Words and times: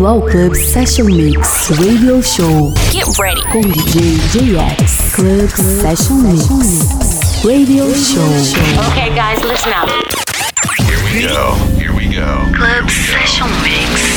bem-vindo 0.00 0.06
ao 0.06 0.22
Club 0.22 0.54
Session 0.54 1.04
Mix 1.04 1.70
Radio 1.78 2.22
Show. 2.22 2.72
Get 2.90 3.06
ready. 3.18 3.42
Com 3.50 3.60
DJ 3.60 4.18
JX. 4.32 5.14
Club 5.14 5.48
Session 5.50 6.16
Mix 6.22 7.44
Radio 7.44 7.84
Show. 7.94 8.90
Okay, 8.90 9.14
guys, 9.14 9.42
listen 9.42 9.72
up. 9.72 9.88
Here 10.78 10.98
we 11.04 11.26
go. 11.28 11.54
Here 11.78 11.92
we 11.92 12.06
go. 12.08 12.56
Club 12.56 12.88
Session 12.90 13.48
Mix. 13.62 14.09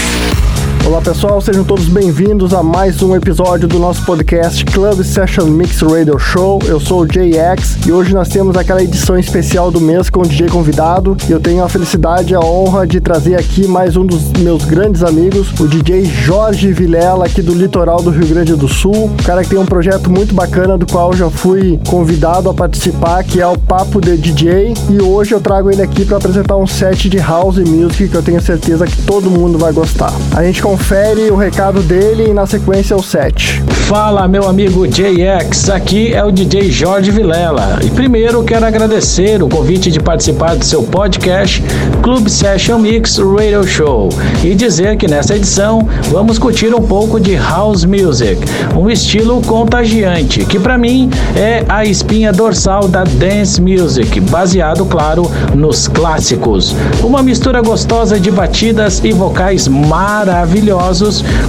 Olá 0.85 1.01
pessoal, 1.01 1.39
sejam 1.39 1.63
todos 1.63 1.87
bem-vindos 1.87 2.53
a 2.53 2.61
mais 2.61 3.01
um 3.01 3.15
episódio 3.15 3.69
do 3.69 3.79
nosso 3.79 4.05
podcast 4.05 4.65
Club 4.65 5.01
Session 5.01 5.45
Mix 5.45 5.79
Radio 5.79 6.19
Show. 6.19 6.59
Eu 6.65 6.77
sou 6.77 7.03
o 7.03 7.07
JX 7.07 7.87
e 7.87 7.91
hoje 7.91 8.13
nós 8.13 8.27
temos 8.27 8.57
aquela 8.57 8.83
edição 8.83 9.17
especial 9.17 9.71
do 9.71 9.79
mês 9.79 10.09
com 10.09 10.19
o 10.19 10.27
DJ 10.27 10.49
convidado. 10.49 11.15
E 11.27 11.31
eu 11.31 11.39
tenho 11.39 11.63
a 11.63 11.69
felicidade 11.69 12.33
e 12.33 12.35
a 12.35 12.41
honra 12.41 12.85
de 12.85 12.99
trazer 12.99 13.35
aqui 13.35 13.65
mais 13.65 13.95
um 13.95 14.05
dos 14.05 14.33
meus 14.33 14.65
grandes 14.65 15.03
amigos, 15.03 15.57
o 15.57 15.67
DJ 15.69 16.03
Jorge 16.03 16.73
Vilela, 16.73 17.27
aqui 17.27 17.41
do 17.41 17.53
litoral 17.53 18.01
do 18.01 18.09
Rio 18.09 18.27
Grande 18.27 18.53
do 18.53 18.67
Sul. 18.67 19.05
O 19.05 19.23
cara 19.23 19.41
que 19.41 19.51
tem 19.51 19.59
um 19.59 19.65
projeto 19.65 20.11
muito 20.11 20.35
bacana 20.35 20.77
do 20.77 20.85
qual 20.85 21.13
já 21.13 21.29
fui 21.29 21.79
convidado 21.87 22.49
a 22.49 22.53
participar, 22.53 23.23
que 23.23 23.39
é 23.39 23.47
o 23.47 23.57
Papo 23.57 24.01
de 24.01 24.17
DJ. 24.17 24.73
E 24.89 25.01
hoje 25.01 25.33
eu 25.33 25.39
trago 25.39 25.71
ele 25.71 25.81
aqui 25.81 26.03
para 26.03 26.17
apresentar 26.17 26.57
um 26.57 26.67
set 26.67 27.09
de 27.09 27.19
house 27.19 27.57
music 27.57 28.09
que 28.09 28.15
eu 28.15 28.23
tenho 28.23 28.41
certeza 28.41 28.85
que 28.85 29.01
todo 29.03 29.31
mundo 29.31 29.57
vai 29.57 29.71
gostar. 29.71 30.11
A 30.35 30.43
gente 30.43 30.61
confere 30.73 31.29
o 31.29 31.35
recado 31.35 31.83
dele 31.83 32.29
e 32.29 32.33
na 32.33 32.47
sequência 32.47 32.95
o 32.95 33.03
set. 33.03 33.61
Fala, 33.85 34.27
meu 34.27 34.47
amigo 34.49 34.87
JX, 34.87 35.69
aqui 35.69 36.11
é 36.11 36.23
o 36.23 36.31
DJ 36.31 36.71
Jorge 36.71 37.11
Vilela. 37.11 37.77
E 37.83 37.91
primeiro 37.91 38.43
quero 38.43 38.65
agradecer 38.65 39.43
o 39.43 39.47
convite 39.47 39.91
de 39.91 39.99
participar 39.99 40.55
do 40.55 40.65
seu 40.65 40.81
podcast 40.81 41.63
Club 42.01 42.27
Session 42.27 42.79
Mix 42.79 43.19
Radio 43.19 43.63
Show 43.67 44.09
e 44.43 44.55
dizer 44.55 44.97
que 44.97 45.07
nessa 45.07 45.35
edição 45.35 45.87
vamos 46.09 46.39
curtir 46.39 46.73
um 46.73 46.81
pouco 46.81 47.19
de 47.19 47.35
house 47.35 47.85
music, 47.85 48.41
um 48.75 48.89
estilo 48.89 49.43
contagiante 49.43 50.43
que 50.43 50.59
para 50.59 50.75
mim 50.75 51.11
é 51.35 51.63
a 51.69 51.85
espinha 51.85 52.33
dorsal 52.33 52.87
da 52.87 53.03
dance 53.03 53.61
music, 53.61 54.19
baseado, 54.21 54.87
claro, 54.87 55.29
nos 55.53 55.87
clássicos. 55.87 56.75
Uma 57.03 57.21
mistura 57.21 57.61
gostosa 57.61 58.19
de 58.19 58.31
batidas 58.31 59.03
e 59.03 59.11
vocais 59.11 59.67
maravilhosos 59.67 60.62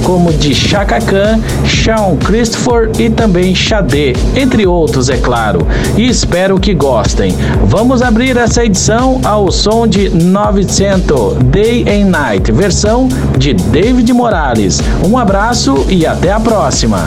como 0.03 0.33
de 0.33 0.55
Chaka 0.55 0.99
Khan, 1.01 1.41
Sean 1.67 2.17
Christopher 2.17 2.91
e 2.99 3.09
também 3.09 3.55
Xadê, 3.55 4.15
entre 4.35 4.67
outros, 4.67 5.09
é 5.09 5.17
claro. 5.17 5.67
E 5.97 6.09
espero 6.09 6.59
que 6.59 6.75
gostem. 6.75 7.35
Vamos 7.65 8.03
abrir 8.03 8.37
essa 8.37 8.65
edição 8.65 9.21
ao 9.25 9.51
som 9.53 9.87
de 9.87 10.09
900 10.09 11.35
Day 11.45 11.85
and 11.89 12.07
Night, 12.07 12.51
versão 12.51 13.09
de 13.39 13.55
David 13.55 14.13
Morales. 14.13 14.81
Um 15.07 15.17
abraço 15.17 15.87
e 15.89 16.05
até 16.07 16.33
a 16.33 16.41
próxima. 16.41 17.05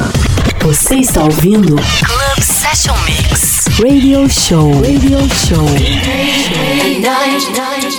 Você 0.62 0.96
está 0.96 1.24
ouvindo 1.24 1.76
Club 1.76 2.42
Session 2.42 2.96
Mix. 3.06 3.66
Radio 3.80 4.30
Show. 4.30 4.74
Radio 4.82 5.20
Show. 5.30 5.66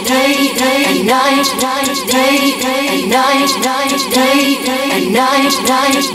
day 0.08 0.48
and 0.88 1.06
night, 1.06 1.44
day 1.60 2.56
and 2.64 3.10
night, 3.10 3.52
day 3.60 3.84
and 3.84 3.92
night, 4.00 4.08
day 4.08 4.56
and 4.96 5.12
night, 5.12 5.52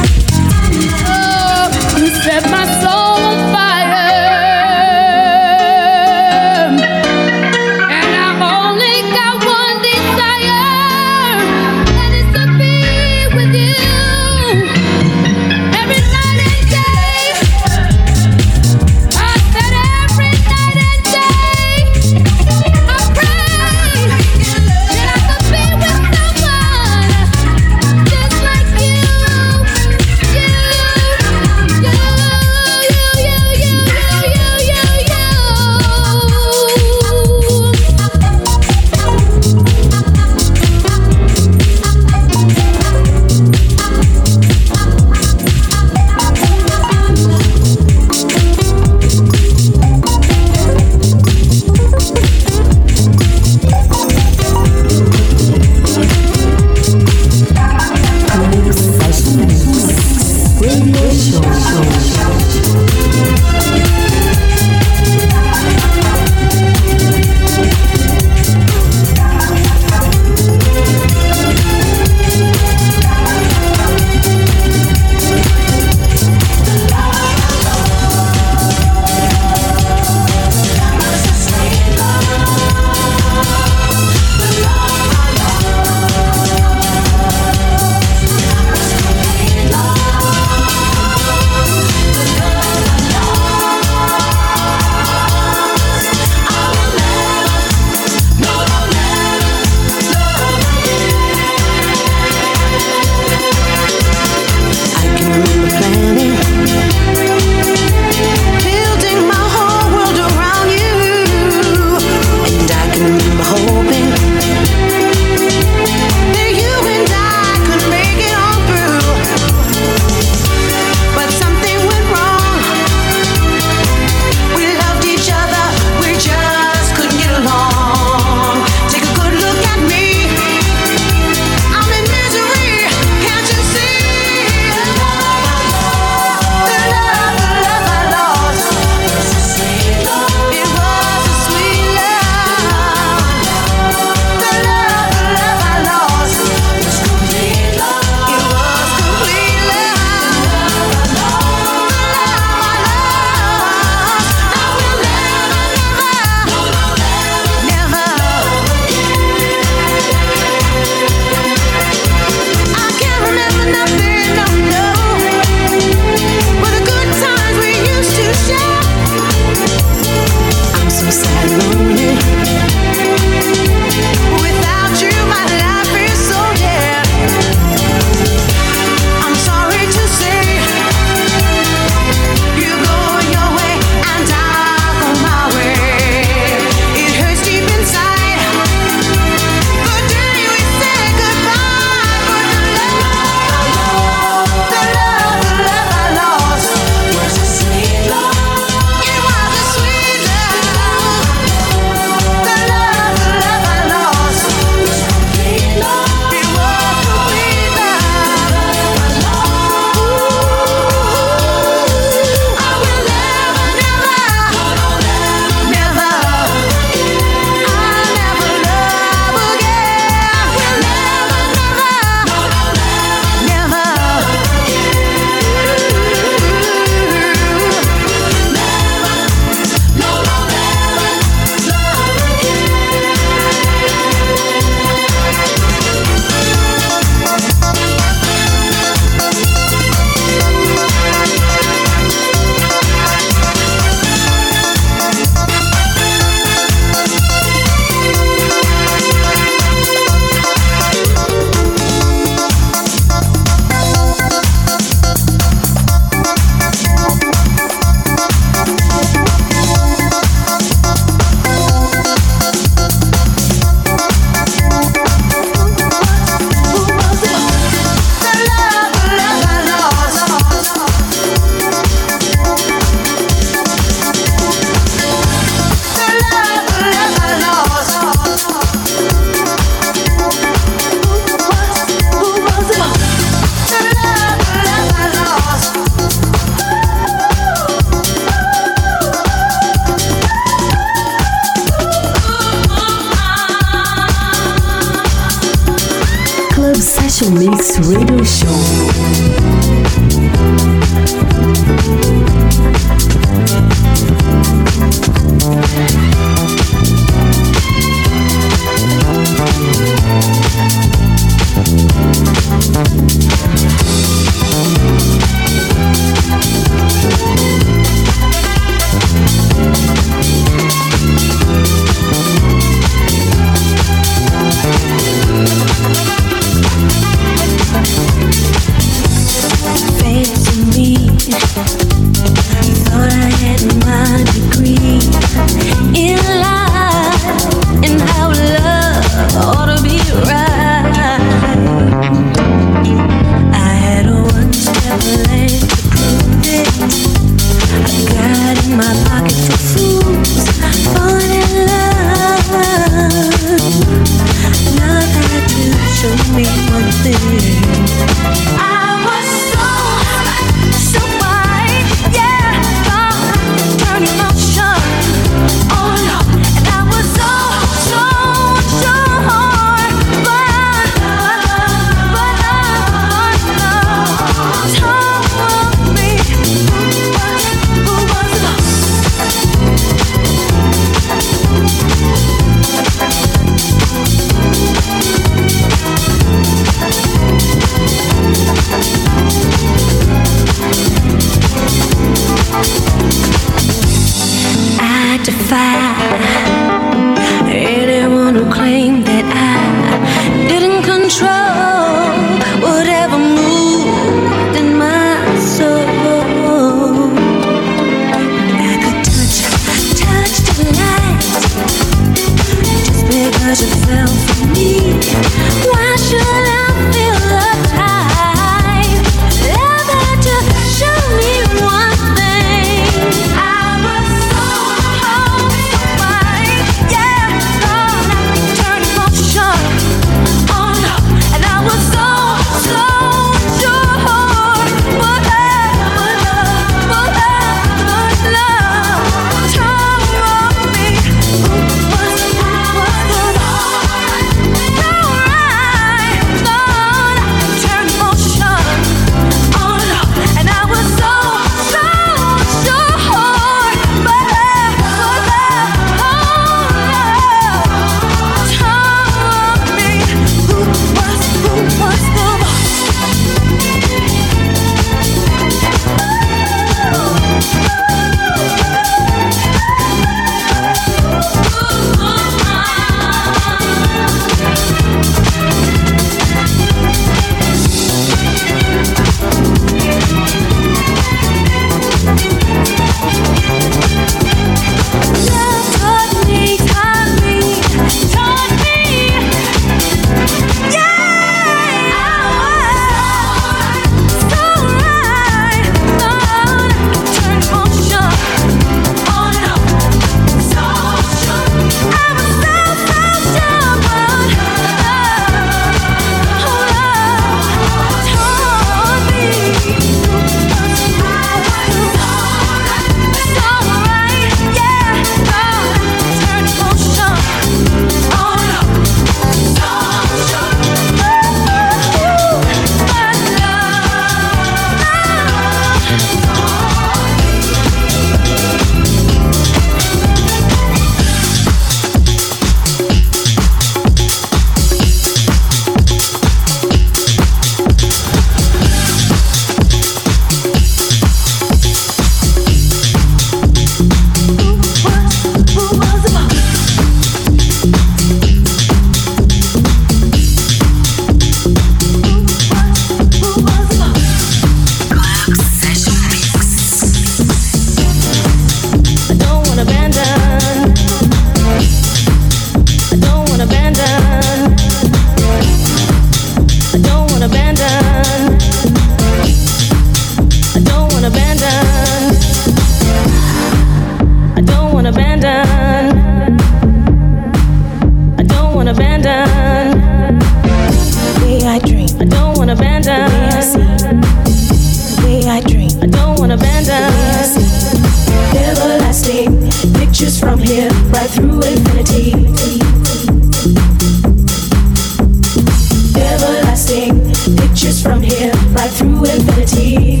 from 597.78 598.02
here, 598.02 598.32
right 598.50 598.70
through 598.70 599.04
infinity. 599.04 600.00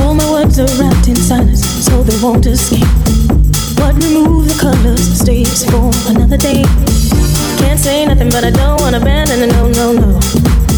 All 0.00 0.14
my 0.14 0.30
words 0.32 0.58
are 0.58 0.70
wrapped 0.80 1.08
in 1.08 1.16
silence, 1.16 1.66
so 1.84 2.02
they 2.02 2.18
won't 2.22 2.46
escape. 2.46 2.88
But 3.76 3.94
remove 3.96 4.48
the 4.48 4.56
colors, 4.58 5.02
stay 5.20 5.44
for 5.44 5.92
another 6.08 6.38
day. 6.38 6.64
Can't 7.58 7.78
say 7.78 8.06
nothing, 8.06 8.30
but 8.30 8.44
I 8.44 8.50
don't 8.50 8.80
wanna 8.80 8.98
abandon 8.98 9.48
no, 9.50 9.68
no, 9.68 9.92
no. 9.92 10.20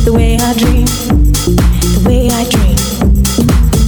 The 0.04 0.12
way 0.12 0.36
I 0.36 0.52
dream, 0.54 0.86
the 1.94 2.02
way 2.04 2.30
I 2.30 2.42
dream. 2.50 2.76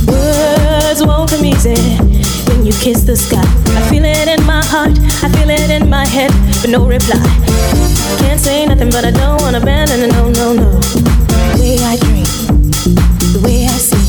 Words 0.06 1.04
won't 1.04 1.30
come 1.30 1.44
easy 1.44 2.23
when 2.48 2.64
you 2.66 2.72
kiss 2.72 3.02
the 3.02 3.16
sky. 3.16 3.44
I 3.76 3.82
feel 3.90 4.04
it 4.04 4.28
in 4.28 4.44
my 4.46 4.64
heart, 4.64 4.96
I 5.22 5.28
feel 5.28 5.50
it 5.50 5.70
in 5.70 5.88
my 5.88 6.06
head, 6.06 6.30
but 6.60 6.70
no 6.70 6.86
reply. 6.86 7.20
Can't 8.18 8.40
say 8.40 8.66
nothing, 8.66 8.90
but 8.90 9.04
I 9.04 9.10
don't 9.10 9.40
wanna 9.42 9.58
abandon. 9.58 10.08
No, 10.10 10.30
no, 10.30 10.52
no. 10.54 10.70
The 10.80 11.58
way 11.60 11.76
I 11.84 11.96
dream, 11.96 12.26
the 13.34 13.40
way 13.44 13.66
I 13.66 13.76
see, 13.78 14.04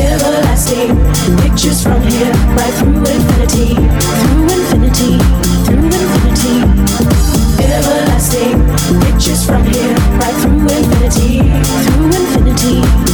everlasting 0.00 0.96
pictures 1.42 1.82
from 1.82 2.00
here, 2.02 2.32
right 2.58 2.74
through 2.78 3.04
infinity, 3.04 3.74
through 4.20 4.48
infinity, 4.54 5.12
through 5.66 5.90
infinity. 6.00 6.56
Everlasting 7.64 8.60
pictures 9.02 9.44
from 9.44 9.64
here, 9.64 9.94
right 10.20 10.36
through 10.42 10.68
infinity, 10.68 11.40
through 11.84 12.12
infinity. 12.12 13.13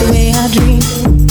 the 0.00 0.10
way 0.10 0.32
I 0.32 0.48
dream. 0.52 1.23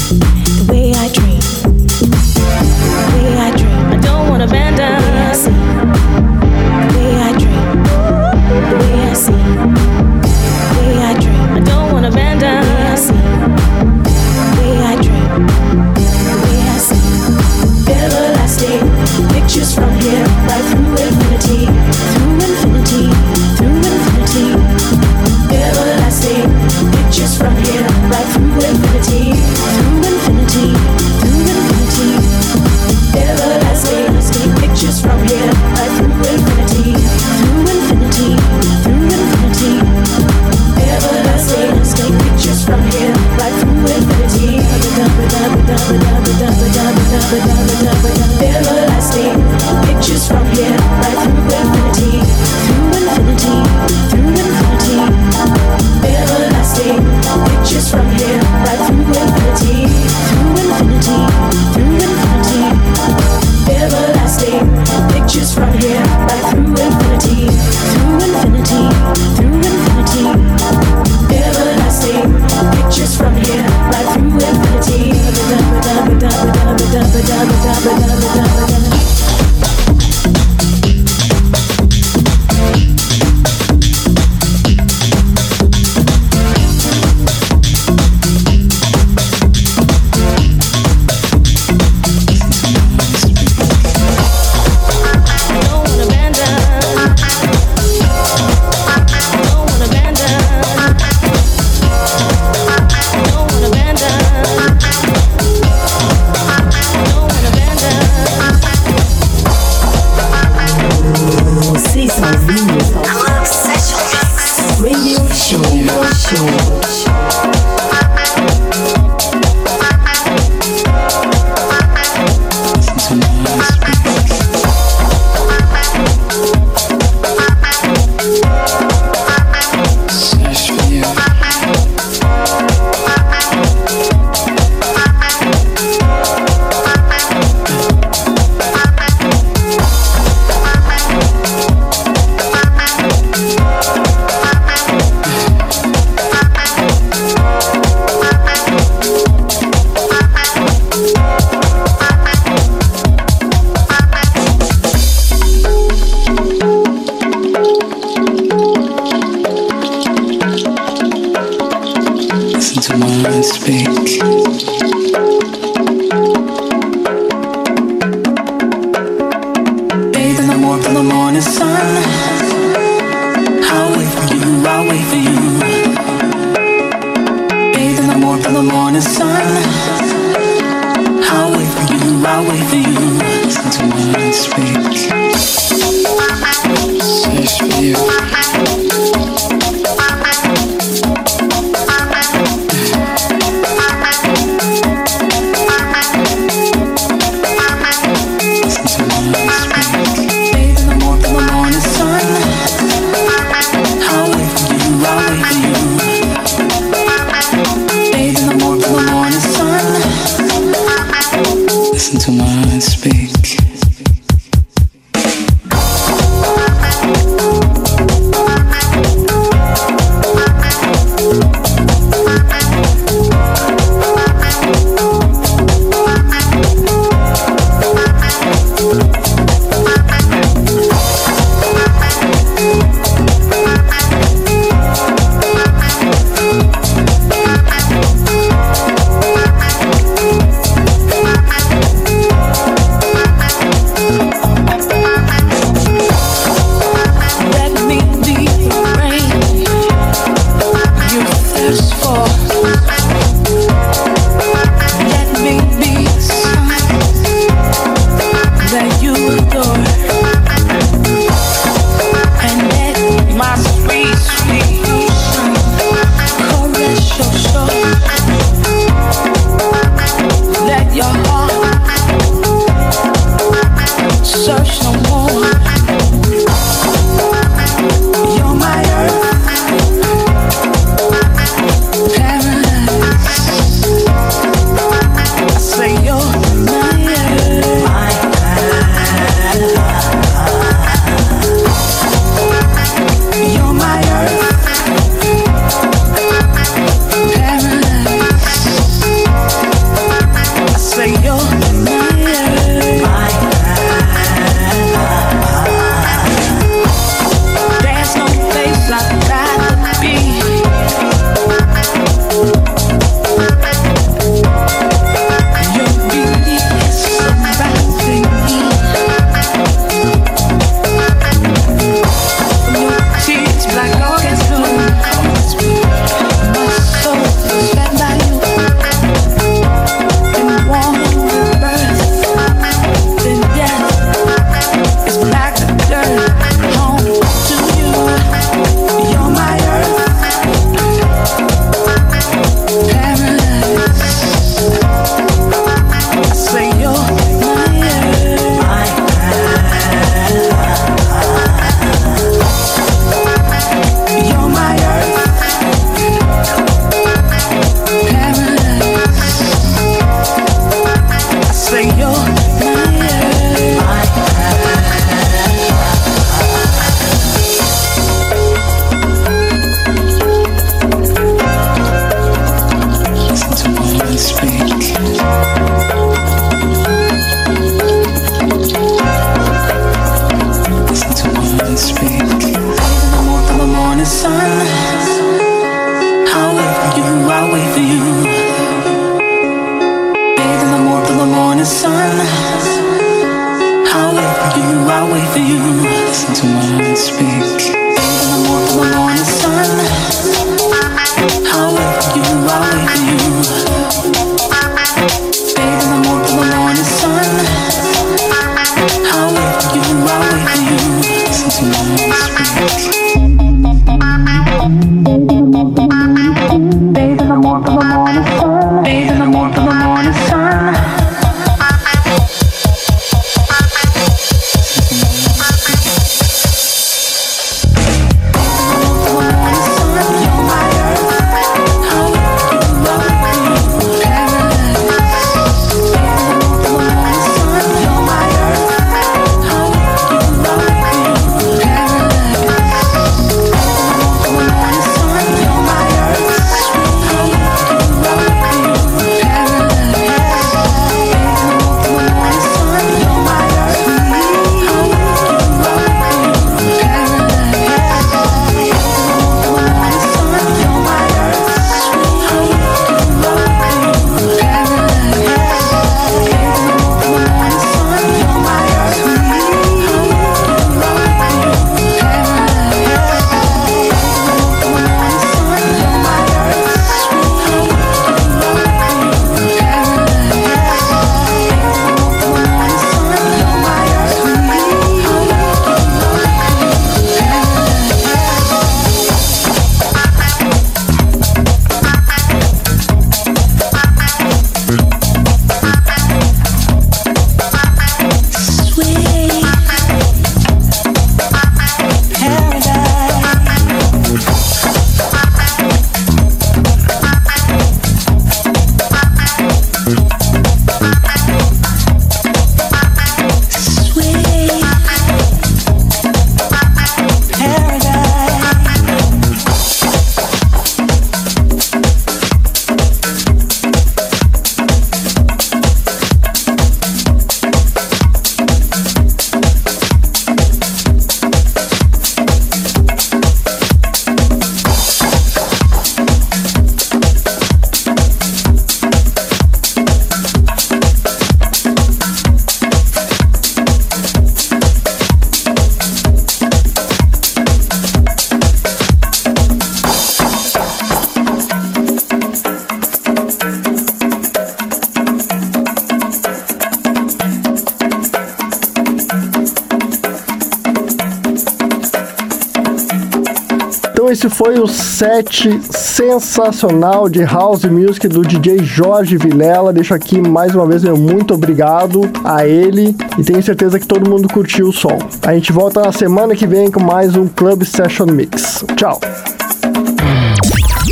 Set 565.03 565.59
sensacional 565.69 567.09
de 567.09 567.25
House 567.25 567.65
Music 567.65 568.07
do 568.07 568.21
DJ 568.21 568.63
Jorge 568.63 569.17
Vilela. 569.17 569.73
Deixo 569.73 569.93
aqui 569.93 570.21
mais 570.21 570.55
uma 570.55 570.65
vez 570.65 570.81
meu 570.81 570.95
muito 570.95 571.33
obrigado 571.33 572.09
a 572.23 572.47
ele 572.47 572.95
e 573.17 573.23
tenho 573.23 573.43
certeza 573.43 573.77
que 573.77 573.85
todo 573.85 574.09
mundo 574.09 574.29
curtiu 574.29 574.69
o 574.69 574.71
som. 574.71 574.97
A 575.21 575.33
gente 575.33 575.51
volta 575.51 575.81
na 575.81 575.91
semana 575.91 576.33
que 576.37 576.47
vem 576.47 576.71
com 576.71 576.81
mais 576.81 577.17
um 577.17 577.27
Club 577.27 577.63
Session 577.63 578.05
Mix. 578.05 578.63
Tchau! 578.77 579.01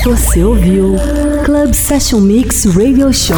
Você 0.03 0.43
ouviu 0.43 0.97
Club 1.45 1.73
Session 1.73 2.19
Mix 2.19 2.65
Radio 2.65 3.13
Show 3.13 3.37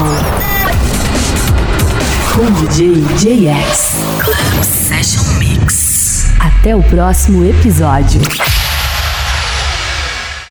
com 2.33 2.51
DJ 2.65 2.95
JX. 3.19 3.91
Club 4.23 4.63
Session 4.63 5.37
Mix. 5.37 6.25
Até 6.39 6.75
o 6.75 6.81
próximo 6.81 7.45
episódio. 7.45 8.21